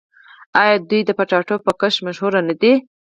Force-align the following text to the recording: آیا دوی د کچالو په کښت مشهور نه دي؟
آیا 0.61 0.75
دوی 0.89 1.01
د 1.05 1.11
کچالو 1.17 1.55
په 1.65 1.71
کښت 1.79 1.99
مشهور 2.05 2.33
نه 2.49 2.55
دي؟ 2.61 2.73